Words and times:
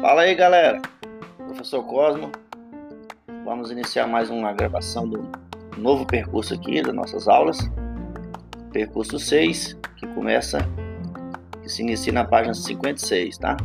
Fala 0.00 0.22
aí, 0.22 0.34
galera. 0.34 0.80
Professor 1.36 1.82
Cosmo. 1.84 2.32
Vamos 3.44 3.70
iniciar 3.70 4.06
mais 4.06 4.30
uma 4.30 4.50
gravação 4.50 5.06
do 5.06 5.28
novo 5.76 6.06
percurso 6.06 6.54
aqui 6.54 6.80
das 6.80 6.94
nossas 6.94 7.28
aulas. 7.28 7.58
Percurso 8.72 9.18
6, 9.18 9.76
que 9.98 10.06
começa, 10.06 10.66
que 11.60 11.68
se 11.68 11.82
inicia 11.82 12.14
na 12.14 12.24
página 12.24 12.54
56, 12.54 13.36
tá? 13.36 13.58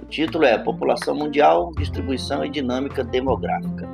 O 0.00 0.06
título 0.06 0.44
é 0.44 0.56
População 0.56 1.16
Mundial, 1.16 1.72
Distribuição 1.76 2.44
e 2.44 2.48
Dinâmica 2.48 3.02
Demográfica. 3.02 3.88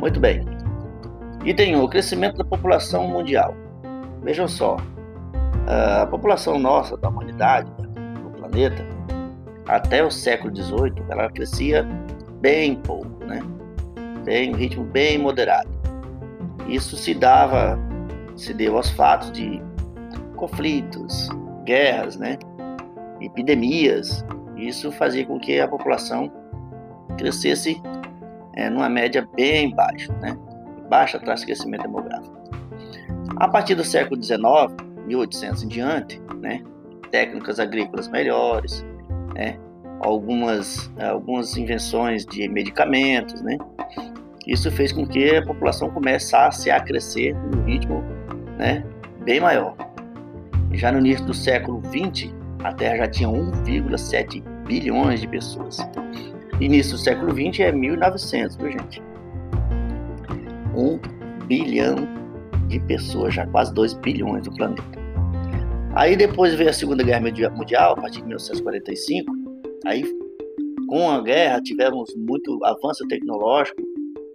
Muito 0.00 0.18
bem. 0.18 0.44
Item 1.44 1.76
1, 1.76 1.84
o 1.84 1.88
crescimento 1.88 2.36
da 2.36 2.44
população 2.44 3.06
mundial. 3.06 3.54
Vejam 4.24 4.48
só, 4.48 4.76
a 5.68 6.04
população 6.06 6.58
nossa, 6.58 6.96
da 6.96 7.08
humanidade, 7.08 7.70
do 7.70 8.30
planeta, 8.30 8.84
até 9.66 10.04
o 10.04 10.10
século 10.10 10.54
XVIII, 10.54 11.04
ela 11.08 11.30
crescia 11.30 11.86
bem 12.40 12.76
pouco, 12.76 13.24
né? 13.24 13.40
Bem, 14.24 14.52
um 14.52 14.56
ritmo 14.56 14.84
bem 14.84 15.18
moderado. 15.18 15.70
Isso 16.68 16.96
se 16.96 17.14
dava, 17.14 17.78
se 18.36 18.52
deu 18.52 18.76
aos 18.76 18.90
fatos 18.90 19.32
de 19.32 19.62
conflitos, 20.36 21.28
guerras, 21.64 22.16
né? 22.16 22.38
Epidemias. 23.20 24.24
Isso 24.56 24.92
fazia 24.92 25.24
com 25.26 25.38
que 25.38 25.58
a 25.60 25.68
população 25.68 26.30
crescesse 27.16 27.80
é, 28.54 28.68
numa 28.68 28.88
média 28.88 29.26
bem 29.34 29.74
baixa, 29.74 30.12
né? 30.20 30.36
Baixa 30.88 31.16
atrás 31.16 31.40
do 31.40 31.46
crescimento 31.46 31.82
demográfico. 31.82 32.34
A 33.36 33.48
partir 33.48 33.74
do 33.74 33.84
século 33.84 34.22
XIX, 34.22 34.40
1800 35.06 35.62
em 35.62 35.68
diante, 35.68 36.22
né? 36.40 36.62
Técnicas 37.10 37.58
agrícolas 37.58 38.08
melhores, 38.08 38.84
né? 39.34 39.58
Algumas, 40.04 40.90
algumas 41.00 41.56
invenções 41.56 42.26
de 42.26 42.46
medicamentos, 42.48 43.40
né? 43.40 43.56
Isso 44.46 44.70
fez 44.70 44.92
com 44.92 45.06
que 45.06 45.36
a 45.36 45.42
população 45.44 45.90
começasse 45.90 46.70
a 46.70 46.78
crescer 46.78 47.34
num 47.34 47.64
ritmo 47.64 48.04
né, 48.58 48.84
bem 49.24 49.40
maior. 49.40 49.74
Já 50.72 50.92
no 50.92 50.98
início 50.98 51.24
do 51.24 51.32
século 51.32 51.80
XX, 51.86 52.30
a 52.62 52.72
Terra 52.74 52.98
já 52.98 53.08
tinha 53.08 53.28
1,7 53.28 54.42
bilhões 54.66 55.20
de 55.20 55.28
pessoas. 55.28 55.78
Início 56.60 56.92
do 56.92 56.98
século 56.98 57.32
XX 57.32 57.60
é 57.60 57.72
1900, 57.72 58.56
viu 58.56 58.72
gente? 58.72 59.02
1 60.74 61.46
bilhão 61.46 61.96
de 62.68 62.78
pessoas, 62.80 63.34
já 63.34 63.46
quase 63.46 63.72
2 63.72 63.94
bilhões 63.94 64.46
no 64.46 64.54
planeta. 64.54 64.84
Aí 65.94 66.16
depois 66.16 66.54
veio 66.54 66.68
a 66.68 66.72
Segunda 66.72 67.02
Guerra 67.02 67.20
Mundial, 67.20 67.92
a 67.92 67.96
partir 67.96 68.18
de 68.18 68.26
1945, 68.26 69.43
Aí, 69.84 70.04
com 70.88 71.10
a 71.10 71.20
guerra, 71.20 71.60
tivemos 71.60 72.14
muito 72.16 72.58
avanço 72.64 73.06
tecnológico 73.08 73.82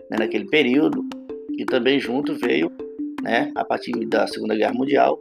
né, 0.10 0.18
naquele 0.20 0.46
período, 0.46 1.06
e 1.58 1.66
também 1.66 2.00
junto 2.00 2.36
veio, 2.36 2.72
né, 3.22 3.52
a 3.56 3.66
partir 3.66 3.92
da 4.06 4.26
Segunda 4.28 4.56
Guerra 4.56 4.74
Mundial, 4.74 5.20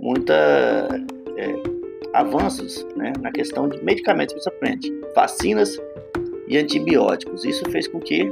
muita 0.00 0.34
é, 1.36 1.54
avanços 2.12 2.86
né, 2.96 3.12
na 3.20 3.32
questão 3.32 3.68
de 3.68 3.82
medicamentos, 3.82 4.34
principalmente 4.34 4.92
vacinas 5.14 5.78
e 6.48 6.58
antibióticos. 6.58 7.44
Isso 7.44 7.64
fez 7.70 7.88
com 7.88 8.00
que 8.00 8.28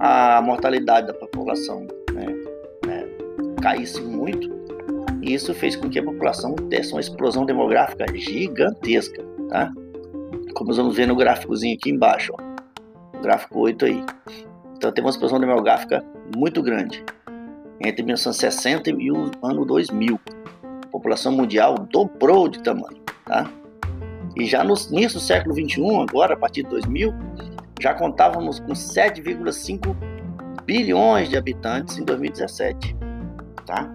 a 0.00 0.40
mortalidade 0.42 1.06
da 1.06 1.14
população 1.14 1.86
né, 2.12 2.26
né, 2.86 3.06
caísse 3.62 4.00
muito, 4.00 4.52
e 5.22 5.34
isso 5.34 5.54
fez 5.54 5.76
com 5.76 5.88
que 5.88 5.98
a 5.98 6.02
população 6.02 6.54
desse 6.54 6.92
uma 6.92 7.00
explosão 7.00 7.46
demográfica 7.46 8.04
gigantesca, 8.14 9.24
tá? 9.48 9.72
Como 10.54 10.68
nós 10.68 10.76
vamos 10.76 10.96
ver 10.96 11.06
no 11.06 11.16
gráficozinho 11.16 11.76
aqui 11.76 11.90
embaixo, 11.90 12.32
ó, 12.32 13.20
gráfico 13.20 13.58
8 13.58 13.84
aí. 13.84 14.04
Então 14.76 14.92
tem 14.92 15.02
uma 15.02 15.10
explosão 15.10 15.40
demográfica 15.40 16.04
muito 16.36 16.62
grande. 16.62 17.04
Entre 17.80 18.02
1960 18.02 18.90
e 18.90 19.10
o 19.10 19.30
ano 19.42 19.64
2000, 19.64 20.18
a 20.62 20.86
população 20.88 21.32
mundial 21.32 21.74
dobrou 21.90 22.48
de 22.48 22.62
tamanho, 22.62 23.00
tá? 23.24 23.50
E 24.36 24.46
já 24.46 24.62
no 24.64 24.74
início 24.90 25.18
do 25.18 25.24
século 25.24 25.54
21, 25.54 26.02
agora 26.02 26.34
a 26.34 26.36
partir 26.36 26.62
de 26.62 26.70
2000, 26.70 27.12
já 27.80 27.94
contávamos 27.94 28.60
com 28.60 28.72
7,5 28.72 29.94
bilhões 30.64 31.28
de 31.28 31.36
habitantes 31.36 31.98
em 31.98 32.04
2017, 32.04 32.96
tá? 33.66 33.92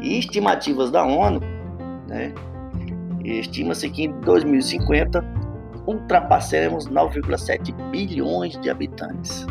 E 0.00 0.18
estimativas 0.18 0.90
da 0.90 1.04
ONU, 1.04 1.40
né? 2.08 2.32
Estima-se 3.24 3.88
que 3.88 4.04
em 4.04 4.12
2050 4.20 5.43
ultrapassaremos 5.86 6.88
9,7 6.88 7.72
bilhões 7.90 8.58
de 8.60 8.70
habitantes. 8.70 9.46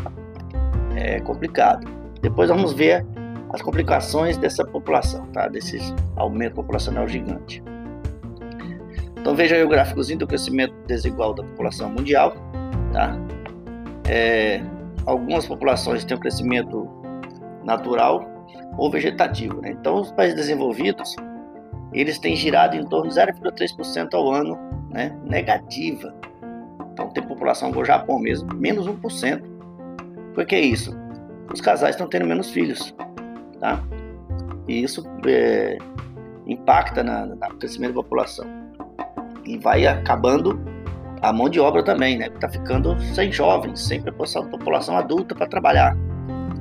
É 0.96 1.20
complicado. 1.20 1.86
Depois 2.20 2.48
vamos 2.48 2.72
ver 2.72 3.04
as 3.52 3.62
complicações 3.62 4.36
dessa 4.36 4.64
população, 4.64 5.26
tá? 5.28 5.48
Desse 5.48 5.78
aumento 6.16 6.54
populacional 6.54 7.06
gigante. 7.06 7.62
Então 9.16 9.34
veja 9.34 9.54
aí 9.54 9.62
o 9.62 9.68
gráficozinho 9.68 10.18
do 10.18 10.26
crescimento 10.26 10.74
desigual 10.86 11.32
da 11.34 11.42
população 11.42 11.88
mundial, 11.88 12.34
tá? 12.92 13.16
É, 14.08 14.62
algumas 15.06 15.46
populações 15.46 16.04
têm 16.04 16.16
um 16.16 16.20
crescimento 16.20 16.88
natural 17.64 18.28
ou 18.76 18.90
vegetativo, 18.90 19.60
né? 19.60 19.70
Então 19.70 20.00
os 20.00 20.12
países 20.12 20.36
desenvolvidos 20.36 21.14
eles 21.94 22.18
têm 22.18 22.34
girado 22.34 22.76
em 22.76 22.84
torno 22.84 23.08
de 23.08 23.14
0,3% 23.14 24.14
ao 24.14 24.32
ano, 24.32 24.58
né? 24.94 25.14
Negativa. 25.24 26.14
Então 26.92 27.08
tem 27.10 27.26
população 27.26 27.70
igual 27.70 27.82
o 27.82 27.86
Japão 27.86 28.18
mesmo, 28.18 28.48
menos 28.54 28.86
1%. 28.86 29.42
Por 30.32 30.46
que 30.46 30.56
isso? 30.56 30.96
Os 31.52 31.60
casais 31.60 31.96
estão 31.96 32.08
tendo 32.08 32.26
menos 32.26 32.50
filhos, 32.50 32.94
tá? 33.60 33.82
E 34.68 34.82
isso 34.82 35.04
é, 35.26 35.76
impacta 36.46 37.02
na, 37.02 37.26
no 37.26 37.36
crescimento 37.58 37.94
da 37.94 38.02
população. 38.02 38.46
E 39.44 39.58
vai 39.58 39.86
acabando 39.86 40.58
a 41.20 41.32
mão 41.32 41.48
de 41.48 41.58
obra 41.58 41.82
também, 41.82 42.16
né? 42.16 42.28
Está 42.28 42.48
ficando 42.48 42.98
sem 43.14 43.30
jovens, 43.32 43.80
sem 43.80 44.00
população, 44.00 44.48
população 44.48 44.96
adulta 44.96 45.34
para 45.34 45.46
trabalhar. 45.46 45.96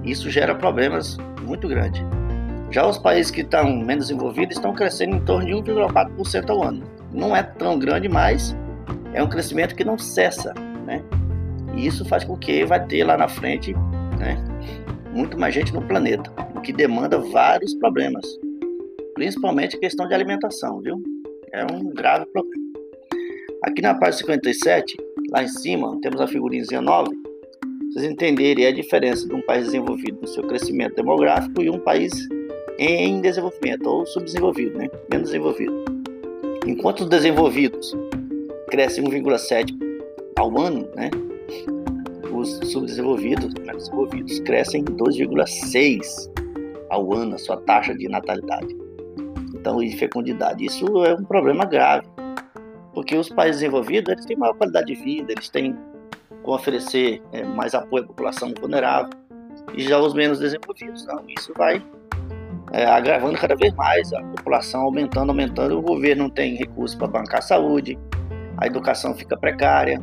Isso 0.03 0.29
gera 0.29 0.55
problemas 0.55 1.17
muito 1.43 1.67
grandes. 1.67 2.03
Já 2.71 2.85
os 2.87 2.97
países 2.97 3.31
que 3.31 3.41
estão 3.41 3.65
menos 3.77 4.07
desenvolvidos 4.07 4.57
estão 4.57 4.73
crescendo 4.73 5.17
em 5.17 5.19
torno 5.21 5.45
de 5.45 5.71
1,4% 5.71 6.49
ao 6.49 6.63
ano. 6.63 6.92
Não 7.13 7.35
é 7.35 7.43
tão 7.43 7.77
grande, 7.77 8.09
mas 8.09 8.55
é 9.13 9.21
um 9.21 9.29
crescimento 9.29 9.75
que 9.75 9.83
não 9.83 9.97
cessa, 9.97 10.53
né? 10.85 11.03
E 11.75 11.85
isso 11.85 12.03
faz 12.05 12.23
com 12.23 12.37
que 12.37 12.65
vai 12.65 12.85
ter 12.85 13.03
lá 13.03 13.17
na 13.17 13.27
frente, 13.27 13.73
né, 14.19 14.37
muito 15.13 15.39
mais 15.39 15.53
gente 15.53 15.73
no 15.73 15.81
planeta, 15.81 16.31
o 16.55 16.61
que 16.61 16.73
demanda 16.73 17.19
vários 17.19 17.73
problemas, 17.75 18.25
principalmente 19.13 19.77
questão 19.77 20.07
de 20.07 20.13
alimentação, 20.13 20.81
viu? 20.81 21.01
É 21.51 21.63
um 21.71 21.89
grave 21.89 22.25
problema. 22.25 22.63
Aqui 23.63 23.81
na 23.81 23.93
página 23.93 24.17
57, 24.17 24.97
lá 25.31 25.43
em 25.43 25.47
cima, 25.47 25.97
temos 26.01 26.19
a 26.19 26.27
figurinha 26.27 26.81
nova. 26.81 27.11
Vocês 27.91 28.05
entenderem 28.05 28.65
a 28.65 28.71
diferença 28.71 29.27
de 29.27 29.33
um 29.35 29.41
país 29.43 29.65
desenvolvido 29.65 30.19
no 30.19 30.27
seu 30.27 30.43
crescimento 30.47 30.95
demográfico 30.95 31.61
e 31.61 31.69
um 31.69 31.79
país 31.79 32.11
em 32.79 33.21
desenvolvimento 33.21 33.85
ou 33.85 34.05
subdesenvolvido, 34.05 34.77
né? 34.77 34.89
menos 35.11 35.29
desenvolvido. 35.29 35.92
Enquanto 36.65 37.01
os 37.01 37.09
desenvolvidos 37.09 37.93
crescem 38.69 39.03
1,7 39.03 39.75
ao 40.37 40.57
ano, 40.57 40.87
né? 40.95 41.11
Os 42.31 42.49
subdesenvolvidos, 42.71 43.53
né, 43.55 43.73
desenvolvidos, 43.73 44.39
crescem 44.39 44.83
2,6 44.83 46.29
ao 46.89 47.13
ano 47.13 47.35
a 47.35 47.37
sua 47.37 47.57
taxa 47.57 47.93
de 47.93 48.07
natalidade. 48.07 48.75
Então, 49.53 49.83
e 49.83 49.89
de 49.89 49.97
fecundidade. 49.97 50.65
Isso 50.65 50.85
é 51.05 51.13
um 51.13 51.23
problema 51.23 51.65
grave, 51.65 52.07
porque 52.93 53.15
os 53.15 53.29
países 53.29 53.61
desenvolvidos 53.61 54.11
eles 54.11 54.25
têm 54.25 54.37
maior 54.37 54.53
qualidade 54.53 54.87
de 54.87 54.95
vida, 54.95 55.33
eles 55.33 55.49
têm 55.49 55.75
como 56.41 56.55
oferecer 56.55 57.21
é, 57.31 57.43
mais 57.43 57.73
apoio 57.75 58.03
à 58.03 58.07
população 58.07 58.53
vulnerável, 58.59 59.11
e 59.75 59.83
já 59.83 59.99
os 59.99 60.13
menos 60.13 60.39
desenvolvidos, 60.39 61.05
não. 61.05 61.23
Isso 61.27 61.53
vai 61.55 61.81
é, 62.73 62.85
agravando 62.85 63.37
cada 63.37 63.55
vez 63.55 63.71
mais 63.75 64.11
a 64.11 64.21
população 64.21 64.81
aumentando, 64.81 65.29
aumentando. 65.29 65.77
O 65.77 65.81
governo 65.81 66.23
não 66.23 66.29
tem 66.29 66.55
recursos 66.55 66.97
para 66.97 67.07
bancar 67.07 67.39
a 67.39 67.41
saúde, 67.41 67.97
a 68.57 68.65
educação 68.65 69.13
fica 69.13 69.37
precária, 69.37 70.01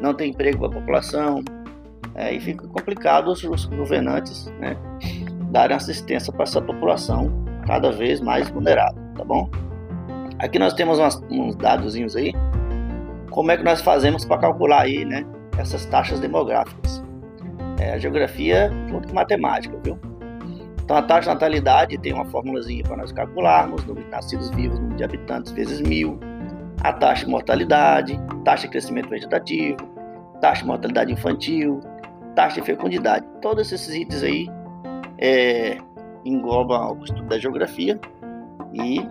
não 0.00 0.14
tem 0.14 0.30
emprego 0.30 0.58
para 0.58 0.68
a 0.68 0.80
população, 0.80 1.42
é, 2.14 2.32
e 2.32 2.40
fica 2.40 2.66
complicado 2.68 3.28
os, 3.28 3.42
os 3.42 3.64
governantes 3.66 4.46
né, 4.60 4.76
darem 5.50 5.76
assistência 5.76 6.32
para 6.32 6.44
essa 6.44 6.62
população 6.62 7.44
cada 7.66 7.90
vez 7.90 8.20
mais 8.20 8.48
vulnerável, 8.48 9.02
tá 9.16 9.24
bom? 9.24 9.50
Aqui 10.38 10.58
nós 10.58 10.72
temos 10.74 10.98
umas, 10.98 11.20
uns 11.30 11.56
dados 11.56 11.96
aí, 12.14 12.32
como 13.30 13.50
é 13.50 13.56
que 13.56 13.64
nós 13.64 13.80
fazemos 13.80 14.24
para 14.24 14.38
calcular 14.38 14.82
aí, 14.82 15.04
né, 15.04 15.24
essas 15.58 15.84
taxas 15.86 16.20
demográficas. 16.20 17.02
É, 17.80 17.94
a 17.94 17.98
geografia 17.98 18.70
junto 18.88 19.08
com 19.08 19.14
matemática, 19.14 19.76
viu? 19.82 19.98
Então 20.84 20.98
a 20.98 21.02
taxa 21.02 21.30
de 21.30 21.34
natalidade 21.34 21.98
tem 21.98 22.12
uma 22.12 22.26
formulazinha 22.26 22.82
para 22.84 22.98
nós 22.98 23.10
calcularmos, 23.10 23.84
número 23.86 24.04
de 24.04 24.10
nascidos 24.10 24.50
vivos, 24.50 24.78
número 24.78 24.96
de 24.96 25.04
habitantes 25.04 25.50
vezes 25.52 25.80
mil, 25.80 26.20
a 26.82 26.92
taxa 26.92 27.24
de 27.24 27.30
mortalidade, 27.30 28.20
taxa 28.44 28.64
de 28.64 28.72
crescimento 28.72 29.08
vegetativo, 29.08 29.78
taxa 30.42 30.60
de 30.60 30.66
mortalidade 30.66 31.10
infantil, 31.10 31.80
taxa 32.36 32.60
de 32.60 32.66
fecundidade. 32.66 33.24
Todos 33.40 33.72
esses 33.72 33.94
itens 33.94 34.22
aí 34.22 34.46
é, 35.18 35.78
englobam 36.22 36.98
o 36.98 37.04
estudo 37.04 37.24
da 37.24 37.38
geografia 37.38 37.98
e 38.74 39.08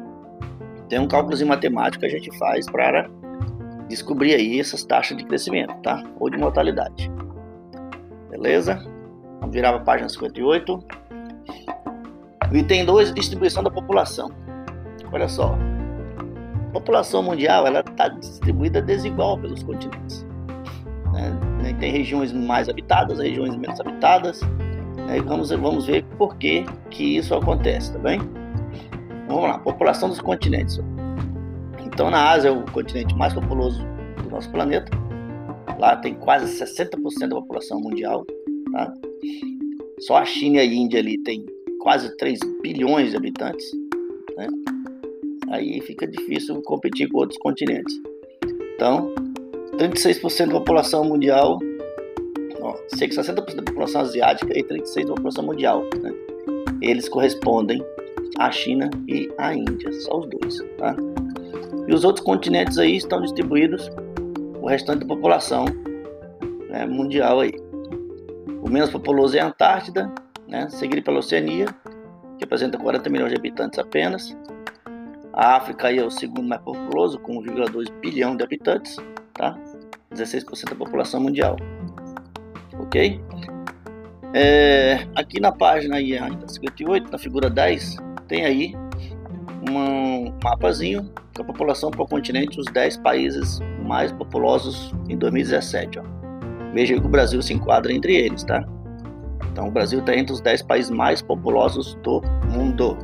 tem 0.90 1.00
um 1.00 1.08
cálculo 1.08 1.36
matemático 1.48 2.02
que 2.02 2.06
a 2.06 2.10
gente 2.10 2.38
faz 2.38 2.68
para 2.68 3.10
descobrir 3.88 4.36
aí 4.36 4.60
essas 4.60 4.84
taxas 4.84 5.18
de 5.18 5.26
crescimento, 5.26 5.74
tá? 5.82 6.04
Ou 6.20 6.30
de 6.30 6.38
mortalidade. 6.38 7.12
Beleza? 8.30 8.76
Vamos 9.40 9.56
virar 9.56 9.74
para 9.74 9.82
a 9.82 9.86
página 9.86 10.08
58. 10.08 10.80
Item 12.54 12.86
2, 12.86 13.14
distribuição 13.14 13.64
da 13.64 13.72
população. 13.72 14.30
Olha 15.12 15.28
só. 15.28 15.58
A 16.70 16.72
população 16.74 17.24
mundial 17.24 17.66
ela 17.66 17.80
está 17.80 18.08
distribuída 18.08 18.82
desigual 18.82 19.40
pelos 19.40 19.64
continentes. 19.64 20.26
Né? 21.12 21.74
Tem 21.80 21.92
regiões 21.92 22.32
mais 22.32 22.70
habitadas, 22.70 23.20
regiões 23.20 23.56
menos 23.56 23.80
habitadas. 23.80 24.42
Né? 25.08 25.20
Vamos, 25.26 25.50
vamos 25.50 25.88
ver 25.88 26.04
por 26.18 26.36
que, 26.38 26.64
que 26.92 27.18
isso 27.18 27.34
acontece, 27.34 27.92
tá 27.94 28.00
bem? 28.00 28.20
Vamos 29.28 29.44
lá, 29.44 29.58
população 29.58 30.10
dos 30.10 30.22
continentes. 30.22 30.80
Então, 31.84 32.12
na 32.12 32.32
Ásia 32.32 32.50
é 32.50 32.52
o 32.52 32.64
continente 32.72 33.16
mais 33.16 33.34
populoso 33.34 33.84
do 34.22 34.30
nosso 34.30 34.52
planeta. 34.52 34.92
Lá 35.80 35.96
tem 35.96 36.14
quase 36.16 36.64
60% 36.64 37.30
da 37.30 37.36
população 37.36 37.80
mundial. 37.80 38.26
Tá? 38.72 38.94
Só 40.02 40.18
a 40.18 40.26
China 40.26 40.58
e 40.58 40.60
a 40.60 40.66
Índia 40.66 41.00
ali 41.00 41.18
tem 41.20 41.46
quase 41.84 42.16
3 42.18 42.40
bilhões 42.62 43.12
de 43.12 43.18
habitantes. 43.18 43.70
Né? 44.38 44.48
Aí 45.50 45.82
fica 45.82 46.08
difícil 46.08 46.62
competir 46.64 47.10
com 47.10 47.20
outros 47.20 47.38
continentes. 47.40 47.94
Então, 48.76 49.14
36% 49.74 50.48
da 50.48 50.54
população 50.54 51.04
mundial, 51.04 51.60
ó, 52.62 52.74
60% 52.96 53.56
da 53.56 53.64
população 53.64 54.02
asiática 54.02 54.58
e 54.58 54.64
36% 54.64 55.08
da 55.08 55.14
população 55.14 55.44
mundial. 55.44 55.84
Né? 56.02 56.14
Eles 56.82 57.10
correspondem 57.10 57.84
à 58.40 58.50
China 58.50 58.90
e 59.08 59.30
à 59.38 59.54
Índia, 59.54 59.92
só 60.02 60.20
os 60.20 60.28
dois. 60.28 60.58
Tá? 60.78 60.96
E 61.86 61.94
os 61.94 62.06
outros 62.06 62.26
continentes 62.26 62.78
aí 62.78 62.96
estão 62.96 63.22
distribuídos 63.22 63.90
o 64.62 64.68
restante 64.68 65.02
da 65.02 65.14
população 65.14 65.66
né, 66.70 66.86
mundial 66.86 67.42
aí. 67.42 67.52
O 68.62 68.70
menos 68.70 68.90
populoso 68.90 69.36
é 69.36 69.42
a 69.42 69.48
Antártida, 69.48 70.10
né, 70.54 70.70
seguido 70.70 71.02
pela 71.02 71.18
Oceania, 71.18 71.66
que 72.38 72.44
apresenta 72.44 72.78
40 72.78 73.10
milhões 73.10 73.32
de 73.32 73.38
habitantes 73.38 73.80
apenas. 73.80 74.38
A 75.34 75.56
África 75.56 75.92
é 75.92 76.04
o 76.04 76.12
segundo 76.12 76.44
mais 76.44 76.62
populoso, 76.62 77.18
com 77.18 77.42
1,2 77.42 77.92
bilhão 78.00 78.38
de 78.38 78.44
habitantes, 78.44 78.98
tá? 79.34 79.58
16% 80.14 80.70
da 80.70 80.76
população 80.76 81.20
mundial. 81.20 81.58
Ok? 82.80 83.20
É, 84.36 85.08
aqui 85.16 85.40
na 85.40 85.52
página 85.52 85.96
aí, 85.96 86.16
ainda 86.18 86.48
58, 86.48 87.12
na 87.12 87.18
figura 87.18 87.50
10, 87.50 87.98
tem 88.28 88.46
aí 88.46 88.76
um 89.68 90.32
mapazinho 90.44 91.12
com 91.36 91.42
a 91.42 91.46
população 91.46 91.90
por 91.90 92.08
continente, 92.08 92.60
os 92.60 92.66
10 92.68 92.98
países 92.98 93.60
mais 93.84 94.12
populosos 94.12 94.94
em 95.10 95.18
2017. 95.18 96.00
Ó. 96.00 96.04
Veja 96.74 97.00
que 97.00 97.06
o 97.06 97.10
Brasil 97.10 97.42
se 97.42 97.54
enquadra 97.54 97.92
entre 97.92 98.16
eles, 98.16 98.44
tá? 98.44 98.64
Então 99.54 99.68
o 99.68 99.72
Brasil 99.72 100.00
está 100.00 100.16
entre 100.16 100.34
os 100.34 100.42
10 100.42 100.64
países 100.64 100.90
mais 100.90 101.22
populosos 101.22 101.94
do 102.02 102.24
mundo. 102.52 102.98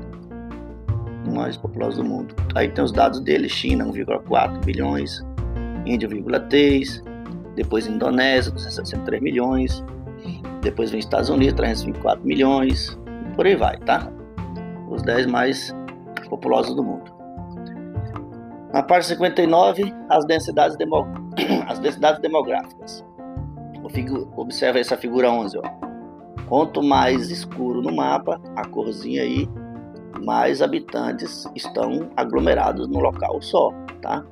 Mais 1.31 1.55
populosos 1.55 1.97
do 1.97 2.03
mundo. 2.03 2.35
Aí 2.55 2.67
tem 2.69 2.83
os 2.83 2.91
dados 2.91 3.19
dele, 3.19 3.47
China 3.47 3.85
1,4 3.85 4.65
bilhões, 4.65 5.23
Índia 5.85 6.09
1,3, 6.09 7.03
depois 7.55 7.85
Indonésia 7.85 8.51
263 8.51 9.21
milhões, 9.21 9.85
depois 10.61 10.89
vem 10.89 10.99
Estados 10.99 11.29
Unidos 11.29 11.53
324 11.53 12.25
milhões, 12.25 12.99
e 13.27 13.35
por 13.35 13.45
aí 13.45 13.55
vai, 13.55 13.77
tá? 13.77 14.11
Os 14.89 15.03
10 15.03 15.27
mais 15.27 15.75
populosos 16.29 16.75
do 16.75 16.83
mundo. 16.83 17.13
Na 18.73 18.81
parte 18.81 19.05
59, 19.05 19.93
as 20.09 20.25
densidades, 20.25 20.75
demo... 20.77 21.07
as 21.69 21.77
densidades 21.77 22.19
demográficas. 22.21 23.05
Observe 24.35 24.79
essa 24.79 24.97
figura 24.97 25.29
11. 25.29 25.57
Ó. 25.59 25.78
Quanto 26.49 26.83
mais 26.83 27.31
escuro 27.31 27.81
no 27.81 27.95
mapa, 27.95 28.41
a 28.55 28.67
corzinha 28.67 29.21
aí, 29.21 29.47
mais 30.21 30.61
habitantes 30.61 31.47
estão 31.55 32.09
aglomerados 32.17 32.87
no 32.87 32.99
local 32.99 33.41
só, 33.41 33.71
tá? 34.01 34.25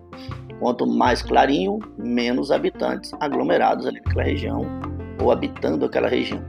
Quanto 0.60 0.86
mais 0.86 1.22
clarinho, 1.22 1.80
menos 1.98 2.52
habitantes 2.52 3.14
aglomerados 3.19 3.86
ali 3.86 4.02
naquela 4.04 4.24
região 4.24 4.66
ou 5.22 5.31
habitando 5.31 5.86
aquela 5.86 6.10
região. 6.10 6.44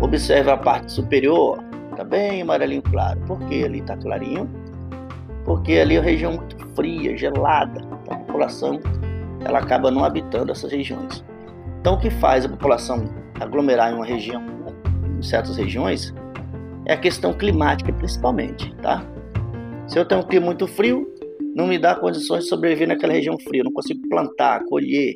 Observe 0.00 0.50
a 0.50 0.56
parte 0.56 0.90
superior, 0.90 1.62
tá 1.94 2.02
bem 2.02 2.42
amarelinho 2.42 2.82
claro. 2.82 3.20
Por 3.26 3.38
que 3.40 3.62
ali 3.62 3.82
tá 3.82 3.96
clarinho? 3.96 4.48
porque 5.46 5.78
ali 5.78 5.94
é 5.94 6.00
uma 6.00 6.04
região 6.04 6.32
muito 6.32 6.58
fria, 6.74 7.16
gelada, 7.16 7.80
então 7.80 8.16
a 8.16 8.18
população 8.18 8.80
ela 9.44 9.60
acaba 9.60 9.92
não 9.92 10.04
habitando 10.04 10.50
essas 10.50 10.72
regiões. 10.72 11.24
Então 11.80 11.94
o 11.94 11.98
que 11.98 12.10
faz 12.10 12.44
a 12.44 12.48
população 12.48 13.04
aglomerar 13.40 13.92
em 13.92 13.94
uma 13.94 14.04
região, 14.04 14.44
em 15.16 15.22
certas 15.22 15.56
regiões, 15.56 16.14
é 16.84 16.92
a 16.92 16.96
questão 16.96 17.32
climática 17.32 17.92
principalmente, 17.92 18.74
tá? 18.76 19.04
Se 19.88 19.98
eu 19.98 20.04
tenho 20.04 20.20
um 20.20 20.24
clima 20.24 20.46
muito 20.46 20.66
frio, 20.66 21.12
não 21.54 21.66
me 21.66 21.78
dá 21.78 21.94
condições 21.94 22.44
de 22.44 22.50
sobreviver 22.50 22.88
naquela 22.88 23.12
região 23.12 23.38
fria, 23.38 23.64
não 23.64 23.72
consigo 23.72 24.06
plantar, 24.08 24.64
colher. 24.64 25.14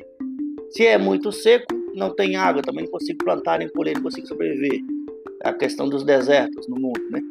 Se 0.71 0.85
é 0.85 0.97
muito 0.97 1.31
seco, 1.31 1.67
não 1.93 2.13
tem 2.15 2.35
água, 2.35 2.61
também 2.61 2.85
não 2.85 2.91
consigo 2.91 3.23
plantar 3.23 3.59
nem 3.59 3.69
colher, 3.69 3.95
não 3.95 4.03
consigo 4.03 4.27
sobreviver. 4.27 4.79
É 5.43 5.49
a 5.49 5.53
questão 5.53 5.89
dos 5.89 6.03
desertos 6.03 6.67
no 6.67 6.79
mundo, 6.79 7.01
né? 7.09 7.21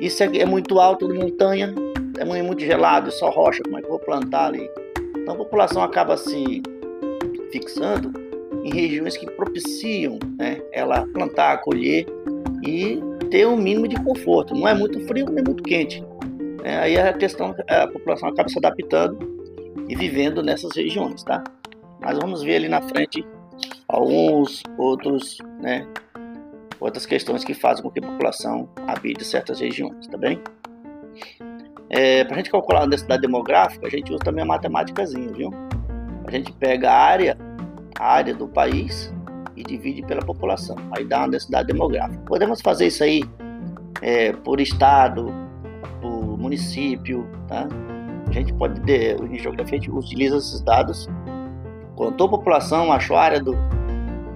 Isso 0.00 0.22
é, 0.22 0.38
é 0.38 0.46
muito 0.46 0.80
alto 0.80 1.08
montanha, 1.08 1.74
é 2.18 2.42
muito 2.42 2.62
gelado, 2.62 3.10
só 3.12 3.30
rocha, 3.30 3.62
como 3.62 3.78
é 3.78 3.80
que 3.80 3.86
eu 3.86 3.90
vou 3.90 4.00
plantar 4.00 4.46
ali? 4.46 4.68
Então 5.18 5.34
a 5.34 5.36
população 5.36 5.82
acaba 5.82 6.16
se 6.16 6.62
fixando 7.52 8.12
em 8.64 8.72
regiões 8.72 9.16
que 9.16 9.26
propiciam 9.32 10.18
né, 10.38 10.60
ela 10.72 11.06
plantar, 11.08 11.58
colher 11.58 12.06
e 12.64 13.00
ter 13.30 13.46
um 13.46 13.56
mínimo 13.56 13.88
de 13.88 13.96
conforto. 14.02 14.54
Não 14.54 14.68
é 14.68 14.74
muito 14.74 15.00
frio 15.06 15.26
nem 15.26 15.42
muito 15.42 15.62
quente. 15.62 16.04
É, 16.62 16.78
aí 16.78 16.96
a 16.96 17.12
questão, 17.12 17.54
a 17.68 17.86
população 17.88 18.28
acaba 18.28 18.48
se 18.48 18.58
adaptando 18.58 19.18
e 19.88 19.96
vivendo 19.96 20.42
nessas 20.42 20.76
regiões, 20.76 21.22
tá? 21.24 21.42
Mas 22.00 22.18
vamos 22.18 22.42
ver 22.42 22.56
ali 22.56 22.68
na 22.68 22.80
frente 22.80 23.26
alguns 23.88 24.62
outros, 24.78 25.38
né, 25.60 25.86
outras 26.80 27.04
questões 27.04 27.44
que 27.44 27.54
fazem 27.54 27.82
com 27.82 27.90
que 27.90 27.98
a 27.98 28.02
população 28.02 28.68
habite 28.86 29.24
certas 29.24 29.60
regiões, 29.60 30.06
tá 30.06 30.16
bem? 30.16 30.40
É, 31.90 32.24
para 32.24 32.34
a 32.34 32.36
gente 32.38 32.50
calcular 32.50 32.84
a 32.84 32.86
densidade 32.86 33.20
demográfica, 33.22 33.86
a 33.86 33.90
gente 33.90 34.10
usa 34.10 34.24
também 34.24 34.42
a 34.42 34.46
matemáticazinha, 34.46 35.30
viu? 35.32 35.50
A 36.26 36.30
gente 36.30 36.52
pega 36.52 36.90
a 36.90 36.96
área, 36.96 37.36
a 37.98 38.04
área 38.04 38.34
do 38.34 38.48
país 38.48 39.12
e 39.56 39.62
divide 39.62 40.02
pela 40.02 40.22
população. 40.22 40.76
Aí 40.96 41.04
dá 41.04 41.20
uma 41.20 41.30
densidade 41.30 41.68
demográfica. 41.68 42.22
Podemos 42.26 42.60
fazer 42.60 42.86
isso 42.86 43.04
aí 43.04 43.22
é, 44.00 44.32
por 44.32 44.60
estado, 44.60 45.32
por 46.00 46.38
município, 46.38 47.26
tá? 47.46 47.68
A 48.28 48.32
gente 48.32 48.52
pode, 48.54 48.80
em 48.90 49.38
geografia, 49.38 49.78
a 49.78 49.80
gente 49.80 49.90
utiliza 49.90 50.36
esses 50.38 50.60
dados. 50.62 51.08
Contou 51.94 52.26
a 52.28 52.30
população, 52.30 52.90
achou 52.90 53.16
a 53.16 53.22
área 53.22 53.40
do, 53.40 53.54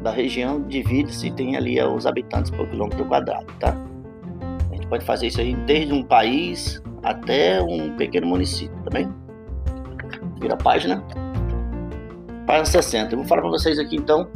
da 0.02 0.10
região, 0.10 0.62
divide-se 0.62 1.30
tem 1.30 1.56
ali 1.56 1.80
os 1.82 2.06
habitantes 2.06 2.50
por 2.50 2.68
quilômetro 2.68 3.04
quadrado, 3.06 3.46
tá? 3.58 3.74
A 4.70 4.74
gente 4.74 4.86
pode 4.86 5.04
fazer 5.04 5.28
isso 5.28 5.40
aí 5.40 5.54
desde 5.66 5.92
um 5.92 6.02
país 6.02 6.82
até 7.02 7.60
um 7.62 7.96
pequeno 7.96 8.26
município, 8.26 8.76
tá 8.84 8.90
bem? 8.90 9.08
Vira 10.40 10.54
a 10.54 10.56
página. 10.56 11.02
Página 12.46 12.64
60. 12.64 13.12
Eu 13.12 13.18
vou 13.18 13.26
falar 13.26 13.42
para 13.42 13.50
vocês 13.50 13.76
aqui 13.76 13.96
então 13.96 14.28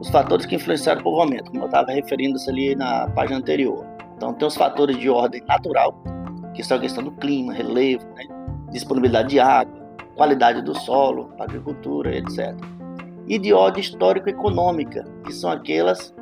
os 0.00 0.08
fatores 0.08 0.46
que 0.46 0.54
influenciaram 0.54 1.02
o 1.02 1.04
povoamento, 1.04 1.50
como 1.50 1.64
eu 1.64 1.66
estava 1.66 1.92
referindo-se 1.92 2.48
ali 2.48 2.74
na 2.74 3.06
página 3.10 3.36
anterior. 3.36 3.84
Então 4.16 4.32
tem 4.32 4.48
os 4.48 4.56
fatores 4.56 4.96
de 4.96 5.10
ordem 5.10 5.42
natural, 5.46 5.94
que 6.54 6.64
são 6.64 6.78
a 6.78 6.80
questão 6.80 7.04
do 7.04 7.12
clima, 7.12 7.52
relevo, 7.52 8.06
né? 8.14 8.24
disponibilidade 8.72 9.28
de 9.28 9.40
água, 9.40 9.78
qualidade 10.16 10.62
do 10.62 10.74
solo, 10.74 11.30
agricultura, 11.38 12.16
etc. 12.16 12.54
E 13.28 13.38
de 13.38 13.52
ordem 13.52 13.82
histórico-econômica, 13.82 15.04
que 15.26 15.32
são 15.34 15.50
aquelas 15.50 16.14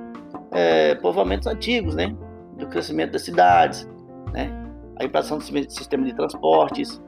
é, 0.50 0.96
povoamentos 0.96 1.46
antigos, 1.46 1.94
né? 1.94 2.12
Do 2.56 2.66
crescimento 2.66 3.12
das 3.12 3.22
cidades, 3.22 3.88
né? 4.32 4.50
a 4.96 5.04
implantação 5.04 5.38
do 5.38 5.44
sistema 5.70 6.04
de 6.04 6.12
transportes, 6.14 7.00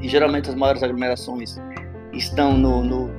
e 0.00 0.08
geralmente 0.08 0.50
as 0.50 0.56
maiores 0.56 0.82
aglomerações 0.82 1.56
estão 2.12 2.58
no, 2.58 2.82
no, 2.82 3.10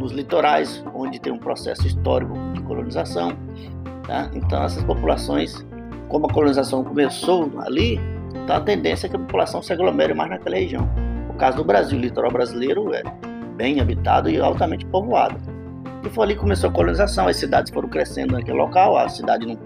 nos 0.00 0.12
litorais, 0.12 0.82
onde 0.94 1.20
tem 1.20 1.30
um 1.30 1.38
processo 1.38 1.86
histórico 1.86 2.32
de 2.54 2.62
colonização. 2.62 3.36
Tá? 4.06 4.30
Então, 4.34 4.64
essas 4.64 4.82
populações, 4.82 5.64
como 6.08 6.26
a 6.26 6.32
colonização 6.32 6.82
começou 6.82 7.52
ali, 7.58 8.00
então 8.42 8.56
a 8.56 8.60
tendência 8.60 9.06
é 9.06 9.10
que 9.10 9.16
a 9.16 9.18
população 9.18 9.62
se 9.62 9.72
aglomere 9.72 10.14
mais 10.14 10.30
naquela 10.30 10.56
região, 10.56 10.88
por 11.26 11.36
caso 11.36 11.58
do 11.58 11.64
Brasil, 11.64 11.98
o 11.98 12.00
litoral 12.00 12.32
brasileiro 12.32 12.92
é 12.94 13.02
bem 13.56 13.78
habitado 13.78 14.30
e 14.30 14.40
altamente 14.40 14.86
povoado. 14.86 15.36
E 16.04 16.08
foi 16.08 16.24
ali 16.24 16.34
que 16.34 16.40
começou 16.40 16.70
a 16.70 16.72
colonização, 16.72 17.28
as 17.28 17.36
cidades 17.36 17.70
foram 17.70 17.88
crescendo 17.88 18.32
naquele 18.32 18.56
local, 18.56 18.96
a 18.96 19.06
cidade 19.08 19.46
não, 19.46 19.58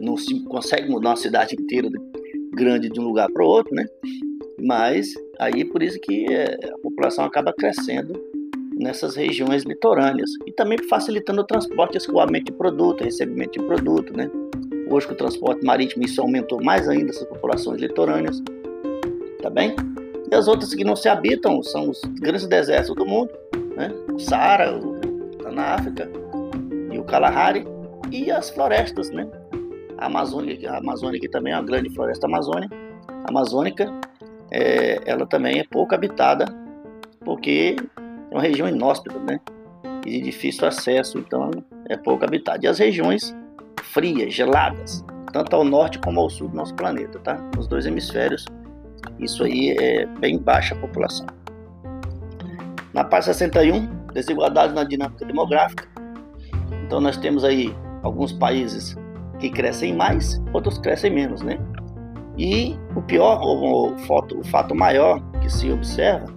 não 0.00 0.16
se 0.16 0.38
consegue 0.44 0.88
mudar 0.88 1.10
uma 1.10 1.16
cidade 1.16 1.56
inteira 1.58 1.88
grande 2.52 2.88
de 2.88 3.00
um 3.00 3.04
lugar 3.04 3.28
para 3.32 3.44
o 3.44 3.48
outro, 3.48 3.74
né? 3.74 3.84
Mas 4.60 5.08
aí 5.40 5.64
por 5.64 5.82
isso 5.82 5.98
que 6.00 6.32
é, 6.32 6.54
a 6.72 6.78
população 6.78 7.24
acaba 7.24 7.52
crescendo 7.52 8.12
nessas 8.76 9.14
regiões 9.16 9.62
litorâneas 9.64 10.30
e 10.46 10.52
também 10.52 10.78
facilitando 10.88 11.42
o 11.42 11.44
transporte, 11.44 11.96
escoamento 11.96 12.46
de 12.46 12.52
produto, 12.52 13.04
recebimento 13.04 13.58
de 13.58 13.66
produto, 13.66 14.16
né? 14.16 14.30
Hoje 14.90 15.06
com 15.06 15.14
o 15.14 15.16
transporte 15.16 15.64
marítimo 15.64 16.04
isso 16.04 16.20
aumentou 16.20 16.62
mais 16.62 16.88
ainda 16.88 17.10
essas 17.10 17.26
populações 17.26 17.80
litorâneas, 17.80 18.42
tá 19.42 19.50
bem? 19.50 19.74
E 20.30 20.34
as 20.34 20.48
outras 20.48 20.74
que 20.74 20.84
não 20.84 20.96
se 20.96 21.08
habitam 21.08 21.62
são 21.62 21.90
os 21.90 22.00
grandes 22.20 22.46
desertos 22.46 22.94
do 22.94 23.06
mundo, 23.06 23.30
né? 23.76 23.90
O 24.12 24.18
Saara, 24.18 24.76
o, 24.76 24.94
tá 25.38 25.50
na 25.50 25.74
África, 25.74 26.10
e 26.92 26.98
o 26.98 27.04
Kalahari, 27.04 27.64
e 28.10 28.30
as 28.30 28.50
florestas, 28.50 29.10
né? 29.10 29.26
A 29.98 30.06
Amazônia, 30.06 30.70
a 30.70 30.78
Amazônia 30.78 31.18
aqui 31.18 31.28
também 31.28 31.52
é 31.52 31.56
uma 31.56 31.64
grande 31.64 31.90
floresta 31.90 32.26
amazônica, 32.26 32.74
amazônica 33.24 33.92
é, 34.50 35.00
ela 35.06 35.26
também 35.26 35.58
é 35.60 35.64
pouco 35.64 35.94
habitada, 35.94 36.44
porque 37.24 37.76
uma 38.34 38.42
região 38.42 38.68
inóspita, 38.68 39.16
né? 39.20 39.38
E 40.04 40.10
de 40.10 40.20
difícil 40.22 40.66
acesso, 40.66 41.18
então 41.18 41.50
é 41.88 41.96
pouco 41.96 42.24
habitada. 42.24 42.66
E 42.66 42.68
as 42.68 42.78
regiões 42.80 43.34
frias, 43.80 44.34
geladas, 44.34 45.04
tanto 45.32 45.54
ao 45.54 45.64
norte 45.64 46.00
como 46.00 46.20
ao 46.20 46.28
sul 46.28 46.48
do 46.48 46.56
nosso 46.56 46.74
planeta, 46.74 47.18
tá? 47.20 47.38
Nos 47.56 47.68
dois 47.68 47.86
hemisférios, 47.86 48.44
isso 49.20 49.44
aí 49.44 49.76
é 49.78 50.04
bem 50.06 50.36
baixa 50.36 50.74
a 50.74 50.78
população. 50.78 51.26
Na 52.92 53.04
parte 53.04 53.26
61, 53.26 53.86
desigualdade 54.12 54.74
na 54.74 54.82
dinâmica 54.82 55.24
demográfica. 55.24 55.88
Então 56.84 57.00
nós 57.00 57.16
temos 57.16 57.44
aí 57.44 57.72
alguns 58.02 58.32
países 58.32 58.96
que 59.38 59.48
crescem 59.48 59.94
mais, 59.94 60.42
outros 60.52 60.78
crescem 60.78 61.10
menos, 61.12 61.40
né? 61.40 61.56
E 62.36 62.76
o 62.96 63.02
pior, 63.02 63.40
o, 63.40 63.96
fato, 63.98 64.40
o 64.40 64.44
fato 64.44 64.74
maior 64.74 65.22
que 65.40 65.48
se 65.48 65.70
observa 65.70 66.33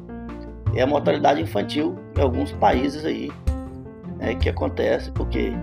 é 0.76 0.82
a 0.82 0.88
mortalidade 0.88 1.42
infantil 1.42 1.96
em 2.18 2.22
alguns 2.22 2.52
países 2.54 3.06
aí 3.06 3.32
é, 4.20 4.36
que 4.36 4.50
acontece 4.50 5.12
porque 5.12 5.54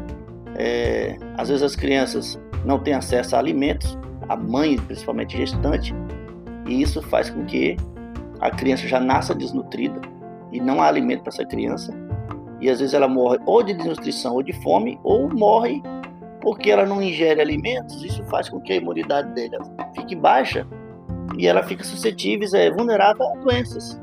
é, 0.57 1.17
às 1.37 1.49
vezes 1.49 1.63
as 1.63 1.77
crianças 1.77 2.41
não 2.65 2.79
têm 2.79 2.95
acesso 2.95 3.37
a 3.37 3.39
alimentos, 3.39 3.99
a 4.29 4.37
mãe 4.37 4.77
principalmente 4.77 5.37
gestante, 5.37 5.95
e 6.67 6.81
isso 6.81 7.03
faz 7.03 7.29
com 7.29 7.45
que 7.45 7.77
a 8.41 8.51
criança 8.51 8.87
já 8.87 8.99
nasça 8.99 9.35
desnutrida 9.35 10.01
e 10.53 10.61
não 10.61 10.81
há 10.81 10.87
alimento 10.87 11.23
para 11.23 11.33
essa 11.33 11.45
criança. 11.45 11.93
E 12.61 12.71
às 12.71 12.79
vezes 12.79 12.95
ela 12.95 13.09
morre 13.09 13.39
ou 13.45 13.63
de 13.63 13.75
desnutrição 13.75 14.35
ou 14.35 14.43
de 14.43 14.53
fome, 14.63 14.99
ou 15.03 15.29
morre 15.29 15.83
porque 16.41 16.71
ela 16.71 16.85
não 16.85 17.03
ingere 17.03 17.41
alimentos, 17.41 18.03
isso 18.05 18.23
faz 18.25 18.49
com 18.49 18.61
que 18.61 18.73
a 18.73 18.77
imunidade 18.77 19.35
dela 19.35 19.65
fique 19.95 20.15
baixa 20.15 20.67
e 21.39 21.47
ela 21.47 21.63
fica 21.63 21.83
suscetível, 21.83 22.47
é 22.55 22.71
vulnerável 22.71 23.27
a 23.27 23.37
doenças, 23.37 24.01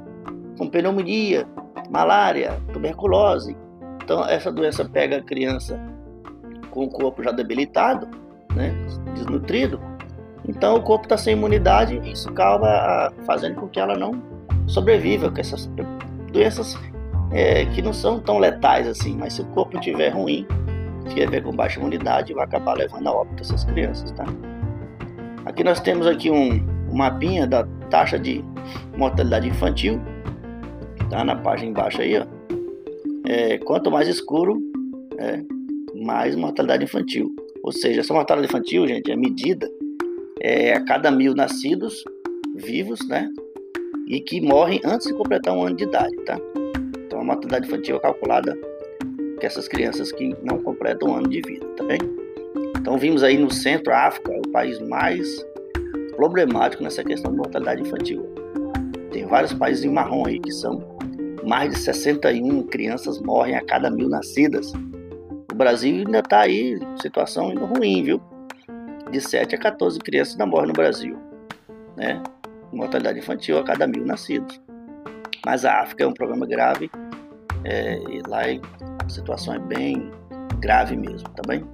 como 0.61 0.69
pneumonia, 0.69 1.47
malária, 1.89 2.61
tuberculose. 2.71 3.57
Então, 4.03 4.23
essa 4.25 4.51
doença 4.51 4.85
pega 4.85 5.17
a 5.17 5.21
criança 5.23 5.79
com 6.69 6.83
o 6.83 6.87
corpo 6.87 7.23
já 7.23 7.31
debilitado, 7.31 8.07
né, 8.53 8.71
desnutrido. 9.15 9.81
Então, 10.47 10.75
o 10.75 10.81
corpo 10.83 11.05
está 11.05 11.17
sem 11.17 11.33
imunidade 11.33 11.99
e 12.03 12.11
isso 12.11 12.29
acaba 12.29 13.11
fazendo 13.25 13.55
com 13.55 13.67
que 13.69 13.79
ela 13.79 13.97
não 13.97 14.21
sobreviva 14.67 15.31
com 15.31 15.39
essas 15.39 15.65
doenças 16.31 16.77
é, 17.31 17.65
que 17.65 17.81
não 17.81 17.91
são 17.91 18.19
tão 18.19 18.37
letais 18.37 18.87
assim, 18.87 19.17
mas 19.17 19.33
se 19.33 19.41
o 19.41 19.45
corpo 19.45 19.79
estiver 19.79 20.09
ruim, 20.09 20.45
que 21.09 21.25
ver 21.25 21.41
com 21.41 21.55
baixa 21.55 21.79
imunidade 21.79 22.35
vai 22.35 22.43
acabar 22.43 22.77
levando 22.77 23.07
a 23.07 23.11
óbito 23.11 23.41
essas 23.41 23.63
crianças, 23.63 24.11
tá? 24.11 24.25
Aqui 25.43 25.63
nós 25.63 25.79
temos 25.79 26.05
aqui 26.05 26.29
um 26.29 26.63
mapinha 26.93 27.47
da 27.47 27.65
taxa 27.89 28.19
de 28.19 28.45
mortalidade 28.95 29.47
infantil, 29.47 29.99
tá 31.11 31.25
na 31.25 31.35
página 31.35 31.69
embaixo 31.69 32.01
aí, 32.01 32.17
ó. 32.17 32.25
É, 33.27 33.57
quanto 33.59 33.91
mais 33.91 34.07
escuro, 34.07 34.59
é, 35.17 35.43
mais 36.03 36.35
mortalidade 36.35 36.85
infantil. 36.85 37.29
Ou 37.63 37.71
seja, 37.71 37.99
essa 37.99 38.13
mortalidade 38.13 38.51
infantil, 38.51 38.87
gente, 38.87 39.11
é 39.11 39.15
medida 39.15 39.69
é, 40.39 40.73
a 40.73 40.83
cada 40.83 41.11
mil 41.11 41.35
nascidos 41.35 42.03
vivos, 42.55 43.05
né? 43.07 43.29
E 44.07 44.19
que 44.21 44.41
morrem 44.41 44.79
antes 44.83 45.07
de 45.07 45.13
completar 45.13 45.53
um 45.53 45.63
ano 45.63 45.75
de 45.75 45.83
idade, 45.83 46.15
tá? 46.25 46.39
Então 47.05 47.19
a 47.19 47.23
mortalidade 47.23 47.67
infantil 47.67 47.97
é 47.97 47.99
calculada 47.99 48.57
que 49.39 49.45
essas 49.45 49.67
crianças 49.67 50.11
que 50.11 50.35
não 50.43 50.59
completam 50.63 51.09
um 51.09 51.15
ano 51.15 51.27
de 51.27 51.41
vida, 51.41 51.65
tá 51.75 51.83
bem? 51.83 51.99
Então 52.77 52.97
vimos 52.97 53.21
aí 53.21 53.37
no 53.37 53.51
centro, 53.51 53.93
África, 53.93 54.31
o 54.31 54.49
país 54.49 54.79
mais 54.79 55.45
problemático 56.15 56.83
nessa 56.83 57.03
questão 57.03 57.31
de 57.31 57.37
mortalidade 57.37 57.81
infantil. 57.81 58.30
Tem 59.11 59.25
vários 59.25 59.53
países 59.53 59.83
em 59.83 59.89
marrom 59.89 60.25
aí 60.25 60.39
que 60.39 60.51
são 60.51 60.97
mais 61.45 61.71
de 61.71 61.79
61 61.79 62.63
crianças 62.67 63.19
morrem 63.19 63.55
a 63.55 63.65
cada 63.65 63.89
mil 63.89 64.07
nascidas. 64.07 64.71
O 65.51 65.55
Brasil 65.55 65.97
ainda 65.97 66.19
está 66.19 66.41
aí, 66.41 66.79
situação 67.01 67.53
ruim, 67.55 68.03
viu? 68.03 68.21
De 69.11 69.19
7 69.19 69.55
a 69.55 69.57
14 69.57 69.99
crianças 69.99 70.33
ainda 70.33 70.45
morrem 70.45 70.67
no 70.67 70.73
Brasil, 70.73 71.17
né? 71.97 72.21
Mortalidade 72.71 73.19
infantil 73.19 73.57
a 73.57 73.63
cada 73.63 73.85
mil 73.85 74.05
nascidos. 74.05 74.61
Mas 75.45 75.65
a 75.65 75.81
África 75.81 76.03
é 76.03 76.07
um 76.07 76.13
problema 76.13 76.45
grave 76.45 76.89
é, 77.65 77.99
e 78.09 78.21
lá 78.27 78.41
a 79.03 79.09
situação 79.09 79.55
é 79.55 79.59
bem 79.59 80.09
grave 80.59 80.95
mesmo, 80.95 81.27
tá 81.29 81.41
bem? 81.45 81.65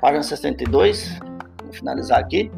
Página 0.00 0.22
62, 0.22 1.20
vou 1.62 1.72
finalizar 1.72 2.18
aqui. 2.18 2.50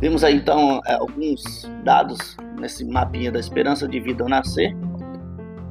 Vimos 0.00 0.22
aí 0.22 0.36
então 0.36 0.80
é, 0.86 0.94
alguns 0.94 1.70
dados 1.84 2.36
nesse 2.60 2.84
mapinha 2.84 3.32
da 3.32 3.40
esperança 3.40 3.88
de 3.88 4.00
vida 4.00 4.22
ao 4.22 4.28
nascer. 4.28 4.76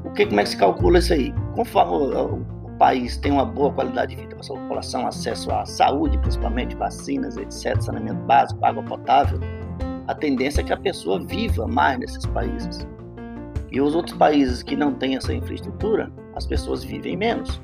O 0.03 0.11
que, 0.11 0.25
como 0.25 0.39
é 0.39 0.43
que 0.43 0.49
se 0.49 0.57
calcula 0.57 0.99
isso 0.99 1.13
aí? 1.13 1.33
Conforme 1.55 2.15
o, 2.15 2.55
país 2.77 3.15
tem 3.17 3.31
uma 3.31 3.45
boa 3.45 3.71
qualidade 3.71 4.15
de 4.15 4.21
vida 4.21 4.35
para 4.35 4.43
sua 4.43 4.57
população, 4.57 5.07
acesso 5.07 5.49
à 5.51 5.65
saúde, 5.65 6.17
principalmente 6.17 6.75
vacinas, 6.75 7.37
etc., 7.37 7.81
saneamento 7.81 8.21
básico, 8.25 8.63
água 8.65 8.83
potável, 8.83 9.39
a 10.07 10.13
tendência 10.13 10.61
é 10.61 10.63
que 10.63 10.73
a 10.73 10.77
pessoa 10.77 11.25
viva 11.25 11.65
mais 11.67 11.97
nesses 11.99 12.25
países. 12.25 12.85
E 13.71 13.81
os 13.81 13.95
outros 13.95 14.17
países 14.17 14.61
que 14.61 14.75
não 14.75 14.93
têm 14.93 15.15
essa 15.15 15.33
infraestrutura, 15.33 16.11
as 16.35 16.45
pessoas 16.45 16.83
vivem 16.83 17.17
menos. 17.17 17.61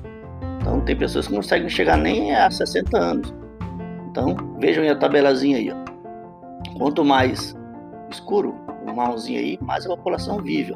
Então 0.60 0.80
tem 0.80 0.96
pessoas 0.96 1.26
que 1.26 1.32
não 1.32 1.40
conseguem 1.40 1.68
chegar 1.68 1.96
nem 1.96 2.34
a 2.34 2.50
60 2.50 2.98
anos. 2.98 3.34
Então 4.10 4.36
vejam 4.58 4.82
aí 4.82 4.90
a 4.90 4.96
tabelazinha 4.96 5.56
aí. 5.56 5.70
Ó. 5.70 5.91
Quanto 6.76 7.04
mais 7.04 7.56
escuro, 8.10 8.54
o 8.86 8.94
marronzinho 8.94 9.38
aí, 9.38 9.58
mais 9.60 9.86
a 9.86 9.90
população 9.90 10.38
vive. 10.38 10.74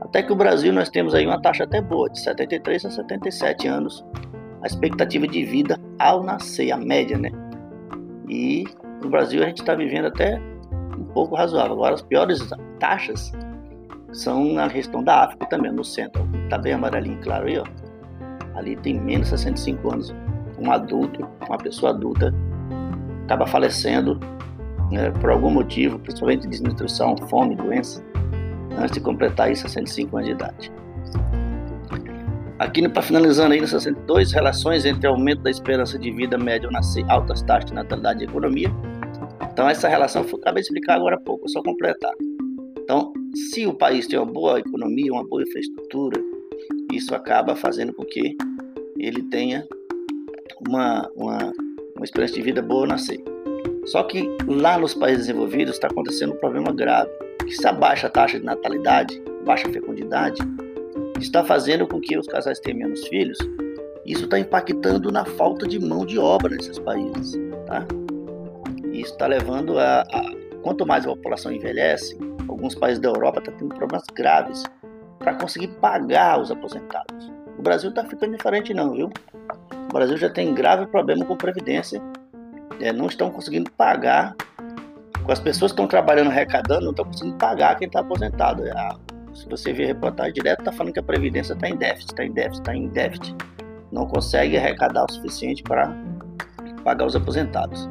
Até 0.00 0.22
que 0.22 0.32
o 0.32 0.36
Brasil 0.36 0.72
nós 0.72 0.88
temos 0.88 1.14
aí 1.14 1.26
uma 1.26 1.40
taxa 1.40 1.64
até 1.64 1.80
boa, 1.80 2.08
de 2.08 2.20
73 2.20 2.84
a 2.84 2.90
77 2.90 3.66
anos, 3.66 4.04
a 4.62 4.66
expectativa 4.66 5.26
de 5.26 5.44
vida 5.44 5.78
ao 5.98 6.22
nascer, 6.22 6.72
a 6.72 6.76
média, 6.76 7.18
né? 7.18 7.30
E 8.28 8.64
no 9.02 9.08
Brasil 9.08 9.42
a 9.42 9.46
gente 9.46 9.58
está 9.60 9.74
vivendo 9.74 10.06
até 10.06 10.40
um 10.98 11.04
pouco 11.12 11.34
razoável. 11.34 11.72
Agora 11.72 11.94
as 11.94 12.02
piores 12.02 12.48
taxas 12.78 13.32
são 14.12 14.44
na 14.52 14.66
região 14.66 15.02
da 15.02 15.24
África 15.24 15.46
também, 15.46 15.72
no 15.72 15.84
centro. 15.84 16.26
Tá 16.48 16.58
bem 16.58 16.72
amarelinho 16.72 17.20
claro 17.20 17.46
aí, 17.46 17.58
ó. 17.58 17.64
Ali 18.54 18.76
tem 18.76 18.98
menos 18.98 19.30
de 19.30 19.38
65 19.38 19.92
anos. 19.92 20.14
Um 20.58 20.70
adulto, 20.72 21.28
uma 21.46 21.58
pessoa 21.58 21.92
adulta, 21.92 22.34
acaba 23.24 23.46
falecendo 23.46 24.18
né, 24.90 25.10
por 25.10 25.30
algum 25.30 25.50
motivo, 25.50 25.98
principalmente 25.98 26.46
desnutrição, 26.46 27.16
fome, 27.28 27.54
doença, 27.56 28.04
antes 28.78 28.92
de 28.92 29.00
completar 29.00 29.48
aí 29.48 29.56
65 29.56 30.16
anos 30.16 30.28
de 30.28 30.34
idade. 30.34 30.72
Aqui, 32.58 32.88
para 32.88 33.02
finalizando 33.02 33.52
aí 33.52 33.60
no 33.60 33.66
62, 33.66 34.32
relações 34.32 34.86
entre 34.86 35.06
aumento 35.06 35.42
da 35.42 35.50
esperança 35.50 35.98
de 35.98 36.10
vida 36.10 36.38
média 36.38 36.70
nascer, 36.70 37.04
altas 37.08 37.42
taxas 37.42 37.70
de 37.70 37.74
natalidade 37.74 38.22
e 38.22 38.26
economia. 38.26 38.70
Então, 39.52 39.68
essa 39.68 39.88
relação 39.88 40.24
eu 40.24 40.38
acabei 40.38 40.62
de 40.62 40.68
explicar 40.68 40.94
agora 40.94 41.16
há 41.16 41.20
pouco, 41.20 41.48
só 41.50 41.62
completar. 41.62 42.12
Então, 42.78 43.12
se 43.34 43.66
o 43.66 43.74
país 43.74 44.06
tem 44.06 44.18
uma 44.18 44.30
boa 44.30 44.58
economia, 44.58 45.12
uma 45.12 45.26
boa 45.26 45.42
infraestrutura, 45.42 46.18
isso 46.92 47.14
acaba 47.14 47.54
fazendo 47.54 47.92
com 47.92 48.04
que 48.04 48.34
ele 48.98 49.22
tenha 49.24 49.66
uma, 50.66 51.10
uma, 51.14 51.52
uma 51.94 52.04
experiência 52.04 52.36
de 52.36 52.42
vida 52.42 52.62
boa 52.62 52.86
nascer. 52.86 53.22
Só 53.86 54.02
que 54.02 54.28
lá 54.46 54.78
nos 54.78 54.94
países 54.94 55.26
desenvolvidos 55.26 55.74
está 55.74 55.86
acontecendo 55.86 56.32
um 56.32 56.38
problema 56.38 56.72
grave, 56.72 57.10
que 57.44 57.52
se 57.52 57.66
a 57.66 57.72
baixa 57.72 58.08
taxa 58.08 58.38
de 58.38 58.44
natalidade, 58.44 59.22
baixa 59.44 59.68
fecundidade, 59.68 60.40
está 61.20 61.44
fazendo 61.44 61.86
com 61.86 62.00
que 62.00 62.18
os 62.18 62.26
casais 62.26 62.58
tenham 62.58 62.80
menos 62.80 63.06
filhos, 63.06 63.38
isso 64.04 64.24
está 64.24 64.38
impactando 64.38 65.10
na 65.10 65.24
falta 65.24 65.66
de 65.66 65.78
mão 65.78 66.04
de 66.04 66.18
obra 66.18 66.54
nesses 66.54 66.78
países, 66.78 67.32
tá? 67.66 67.86
Isso 68.92 69.12
está 69.12 69.26
levando 69.26 69.78
a, 69.78 70.02
a, 70.02 70.32
quanto 70.62 70.86
mais 70.86 71.04
a 71.04 71.10
população 71.10 71.52
envelhece, 71.52 72.18
alguns 72.48 72.74
países 72.74 73.00
da 73.00 73.08
Europa 73.08 73.38
estão 73.38 73.54
tá 73.54 73.60
tendo 73.60 73.74
problemas 73.74 74.04
graves 74.14 74.64
para 75.18 75.34
conseguir 75.34 75.68
pagar 75.80 76.40
os 76.40 76.50
aposentados. 76.50 77.32
O 77.58 77.62
Brasil 77.62 77.90
está 77.90 78.04
ficando 78.04 78.36
diferente 78.36 78.74
não, 78.74 78.92
viu? 78.92 79.10
O 79.90 79.92
Brasil 79.92 80.16
já 80.16 80.28
tem 80.28 80.54
grave 80.54 80.86
problema 80.86 81.24
com 81.24 81.36
previdência, 81.36 82.00
é, 82.80 82.92
não 82.92 83.06
estão 83.06 83.30
conseguindo 83.30 83.70
pagar, 83.72 84.34
as 85.28 85.40
pessoas 85.40 85.72
que 85.72 85.74
estão 85.74 85.86
trabalhando 85.86 86.30
arrecadando, 86.30 86.82
não 86.82 86.90
estão 86.90 87.04
conseguindo 87.04 87.36
pagar 87.36 87.76
quem 87.76 87.86
está 87.86 88.00
aposentado. 88.00 88.64
É, 88.66 88.72
se 89.34 89.48
você 89.48 89.72
ver 89.72 89.86
reportagem 89.86 90.32
direto, 90.32 90.60
está 90.60 90.72
falando 90.72 90.92
que 90.92 91.00
a 91.00 91.02
previdência 91.02 91.52
está 91.52 91.68
em 91.68 91.76
déficit, 91.76 92.12
está 92.12 92.24
em 92.24 92.32
déficit, 92.32 92.60
está 92.60 92.74
em 92.74 92.88
déficit. 92.88 93.36
Não 93.92 94.06
consegue 94.06 94.56
arrecadar 94.56 95.04
o 95.04 95.12
suficiente 95.12 95.62
para 95.62 95.92
pagar 96.84 97.06
os 97.06 97.16
aposentados. 97.16 97.88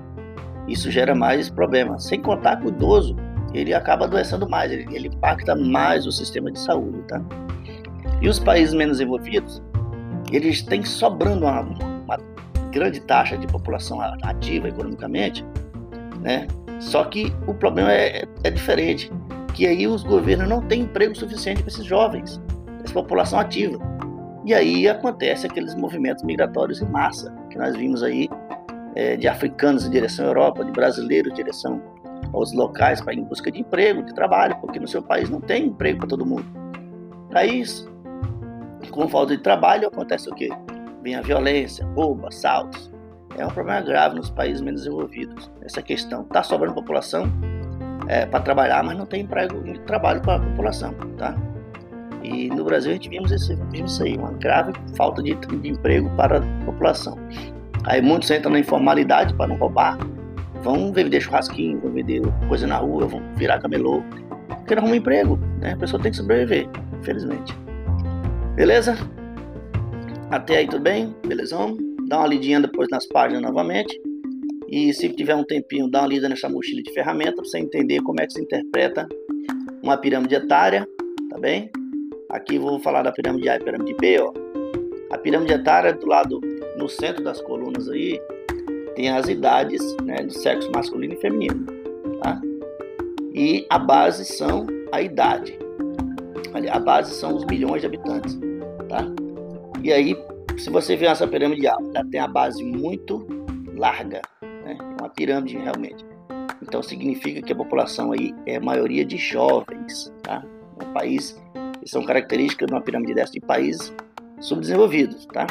Isso 0.68 0.90
gera 0.90 1.14
mais 1.14 1.50
problemas. 1.50 2.06
Sem 2.06 2.22
contar 2.22 2.58
que 2.58 2.66
o 2.66 2.70
idoso, 2.70 3.16
ele 3.54 3.74
acaba 3.74 4.06
adoecendo 4.06 4.50
mais, 4.50 4.72
ele, 4.72 4.86
ele 4.96 5.08
impacta 5.10 5.56
mais 5.56 6.08
o 6.08 6.12
sistema 6.12 6.52
de 6.52 6.60
saúde, 6.60 7.00
tá? 7.08 7.22
E 8.22 8.28
os 8.28 8.40
países 8.40 8.74
menos 8.74 9.00
envolvidos, 9.00 9.62
eles 10.32 10.62
têm 10.64 10.84
sobrando 10.84 11.46
uma, 11.46 11.62
uma 11.62 12.18
grande 12.76 13.00
taxa 13.00 13.38
de 13.38 13.48
população 13.48 14.02
ativa 14.02 14.68
economicamente, 14.68 15.46
né? 16.20 16.46
Só 16.82 17.06
que 17.06 17.34
o 17.48 17.54
problema 17.54 17.94
é, 17.94 18.26
é 18.44 18.52
diferente, 18.52 19.10
que 19.54 19.66
aí 19.66 19.88
os 19.88 20.04
governos 20.04 20.50
não 20.50 20.62
têm 20.62 20.82
emprego 20.82 21.16
suficiente 21.16 21.62
para 21.62 21.72
esses 21.72 21.86
jovens, 21.86 22.42
essa 22.84 22.94
população 22.94 23.40
ativa. 23.40 23.80
E 24.44 24.54
aí 24.54 24.90
acontece 24.90 25.48
aqueles 25.48 25.74
movimentos 25.74 26.22
migratórios 26.24 26.82
em 26.82 26.86
massa 26.86 27.34
que 27.50 27.58
nós 27.58 27.74
vimos 27.78 28.04
aí 28.04 28.28
é, 28.94 29.16
de 29.16 29.26
africanos 29.26 29.86
em 29.86 29.90
direção 29.90 30.26
à 30.26 30.28
Europa, 30.28 30.66
de 30.66 30.72
brasileiros 30.74 31.32
em 31.32 31.36
direção 31.36 31.82
aos 32.34 32.52
locais 32.52 33.00
para 33.00 33.14
em 33.14 33.24
busca 33.24 33.50
de 33.50 33.62
emprego, 33.62 34.04
de 34.04 34.14
trabalho, 34.14 34.58
porque 34.58 34.80
no 34.82 34.88
seu 34.88 35.02
país 35.02 35.30
não 35.30 35.40
tem 35.40 35.68
emprego 35.68 36.00
para 36.00 36.10
todo 36.10 36.26
mundo. 36.26 36.46
Aí, 37.34 37.64
com 38.92 39.08
falta 39.08 39.36
de 39.36 39.42
trabalho, 39.42 39.88
acontece 39.88 40.30
o 40.30 40.36
quê? 40.36 40.50
Vem 41.06 41.14
a 41.14 41.22
violência, 41.22 41.86
roubo, 41.96 42.26
assaltos. 42.26 42.92
É 43.38 43.46
um 43.46 43.50
problema 43.52 43.80
grave 43.82 44.16
nos 44.16 44.32
países 44.32 44.60
menos 44.60 44.82
desenvolvidos. 44.82 45.52
Essa 45.62 45.80
questão. 45.80 46.24
Está 46.24 46.42
sobrando 46.42 46.74
população 46.74 47.32
é, 48.08 48.26
para 48.26 48.40
trabalhar, 48.40 48.84
mas 48.84 48.98
não 48.98 49.06
tem 49.06 49.22
emprego, 49.22 49.62
trabalho 49.86 50.20
para 50.22 50.38
a 50.38 50.40
população, 50.40 50.96
tá? 51.16 51.38
E 52.24 52.50
no 52.50 52.64
Brasil 52.64 52.90
a 52.90 52.94
gente 52.96 53.08
vimos, 53.08 53.32
esse, 53.32 53.54
vimos 53.72 53.94
isso 53.94 54.02
aí, 54.02 54.18
uma 54.18 54.32
grave 54.32 54.74
falta 54.98 55.22
de, 55.22 55.36
de 55.36 55.70
emprego 55.70 56.10
para 56.18 56.40
a 56.40 56.66
população. 56.66 57.20
Aí 57.84 58.02
muitos 58.02 58.32
entram 58.32 58.52
na 58.52 58.58
informalidade 58.58 59.32
para 59.36 59.46
não 59.46 59.58
roubar. 59.58 60.00
Vão 60.64 60.92
vender 60.92 61.22
churrasquinho, 61.22 61.82
vão 61.82 61.92
vender 61.92 62.24
coisa 62.48 62.66
na 62.66 62.78
rua, 62.78 63.06
vão 63.06 63.22
virar 63.36 63.60
camelô. 63.60 64.02
Porque 64.48 64.74
não 64.74 64.82
arruma 64.82 64.96
emprego, 64.96 65.38
né? 65.62 65.74
A 65.74 65.78
pessoa 65.78 66.02
tem 66.02 66.10
que 66.10 66.18
sobreviver, 66.18 66.68
infelizmente. 67.00 67.56
Beleza? 68.56 68.98
Até 70.32 70.58
aí 70.58 70.68
tudo 70.68 70.82
bem? 70.82 71.16
Belezão? 71.26 71.78
Dá 72.08 72.20
uma 72.20 72.28
lidinha 72.28 72.60
depois 72.60 72.88
nas 72.90 73.06
páginas 73.08 73.44
novamente. 73.44 74.00
E 74.68 74.92
se 74.94 75.10
tiver 75.10 75.36
um 75.36 75.44
tempinho, 75.44 75.90
dá 75.90 76.02
uma 76.02 76.08
lida 76.08 76.28
nessa 76.28 76.50
mochila 76.50 76.82
de 76.82 76.92
ferramenta 76.92 77.34
para 77.34 77.46
você 77.46 77.60
entender 77.60 78.02
como 78.02 78.20
é 78.20 78.26
que 78.26 78.34
se 78.34 78.42
interpreta 78.42 79.08
uma 79.84 79.98
pirâmide 79.98 80.36
etária, 80.36 80.88
tá 81.30 81.40
bem? 81.40 81.70
Aqui 82.30 82.58
vou 82.58 82.80
falar 82.80 83.04
da 83.04 83.12
pirâmide 83.12 83.48
A 83.48 83.56
e 83.56 83.60
pirâmide 83.60 83.96
B, 84.00 84.20
ó. 84.20 84.34
A 85.12 85.18
pirâmide 85.18 85.54
etária 85.54 85.94
do 85.94 86.08
lado 86.08 86.42
no 86.78 86.90
centro 86.90 87.24
das 87.24 87.40
colunas 87.42 87.88
aí 87.88 88.20
tem 88.96 89.10
as 89.10 89.28
idades 89.28 89.82
né, 90.04 90.24
do 90.24 90.34
sexo 90.34 90.72
masculino 90.74 91.14
e 91.14 91.18
feminino, 91.18 91.66
tá? 92.22 92.42
E 93.34 93.66
a 93.70 93.78
base 93.78 94.26
são 94.26 94.66
a 94.92 95.02
idade. 95.02 95.58
A 96.72 96.80
base 96.80 97.14
são 97.14 97.36
os 97.36 97.46
milhões 97.46 97.82
de 97.82 97.88
habitantes, 97.88 98.40
tá? 98.90 99.06
E 99.86 99.94
aí, 99.94 100.18
se 100.58 100.72
você 100.72 100.96
ver 100.96 101.06
essa 101.06 101.28
pirâmide 101.28 101.68
alta, 101.68 102.00
ela 102.00 102.10
tem 102.10 102.20
a 102.20 102.28
base 102.28 102.64
muito 102.64 103.28
larga, 103.76 104.20
né? 104.42 104.76
Uma 105.00 105.08
pirâmide 105.10 105.58
realmente. 105.58 106.04
Então 106.60 106.82
significa 106.82 107.40
que 107.40 107.54
a 107.54 107.56
população 107.56 108.12
aí 108.12 108.34
é 108.48 108.60
maioria 108.60 109.06
de 109.06 109.16
jovens, 109.16 110.12
tá? 110.24 110.44
É 110.80 110.84
um 110.84 110.92
país 110.92 111.40
que 111.80 111.88
são 111.88 112.04
características 112.04 112.66
de 112.66 112.74
uma 112.74 112.82
pirâmide 112.82 113.14
dessa 113.14 113.34
de 113.34 113.40
países 113.40 113.94
subdesenvolvidos, 114.40 115.28
tá? 115.28 115.46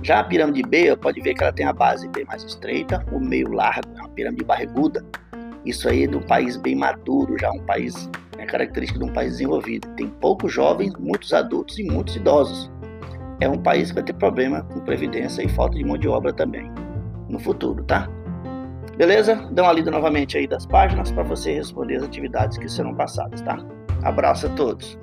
Já 0.00 0.20
a 0.20 0.24
pirâmide 0.24 0.62
B, 0.62 0.96
pode 0.98 1.20
ver 1.20 1.34
que 1.34 1.42
ela 1.42 1.52
tem 1.52 1.66
a 1.66 1.72
base 1.72 2.06
bem 2.06 2.24
mais 2.26 2.44
estreita, 2.44 3.04
o 3.10 3.18
meio 3.18 3.50
largo, 3.50 3.90
é 3.96 4.00
uma 4.00 4.10
pirâmide 4.10 4.44
barriguda. 4.44 5.04
Isso 5.66 5.88
aí 5.88 6.04
é 6.04 6.06
de 6.06 6.16
um 6.16 6.22
país 6.22 6.56
bem 6.56 6.76
maduro, 6.76 7.36
já 7.36 7.50
um 7.50 7.64
país, 7.64 8.08
é 8.38 8.46
característica 8.46 9.00
de 9.00 9.10
um 9.10 9.12
país 9.12 9.32
desenvolvido. 9.32 9.88
Tem 9.96 10.06
poucos 10.06 10.52
jovens, 10.52 10.92
muitos 11.00 11.32
adultos 11.32 11.80
e 11.80 11.82
muitos 11.82 12.14
idosos. 12.14 12.70
É 13.40 13.48
um 13.48 13.58
país 13.58 13.88
que 13.88 13.94
vai 13.94 14.04
ter 14.04 14.12
problema 14.12 14.62
com 14.64 14.80
previdência 14.80 15.42
e 15.42 15.48
falta 15.48 15.76
de 15.76 15.84
mão 15.84 15.96
de 15.96 16.06
obra 16.06 16.32
também 16.32 16.70
no 17.28 17.38
futuro, 17.38 17.82
tá? 17.84 18.08
Beleza? 18.96 19.48
Dá 19.52 19.62
uma 19.62 19.72
lida 19.72 19.90
novamente 19.90 20.36
aí 20.36 20.46
das 20.46 20.66
páginas 20.66 21.10
para 21.10 21.22
você 21.22 21.54
responder 21.54 21.96
as 21.96 22.02
atividades 22.02 22.58
que 22.58 22.68
serão 22.68 22.94
passadas, 22.94 23.40
tá? 23.40 23.58
Abraço 24.02 24.46
a 24.46 24.50
todos. 24.50 24.98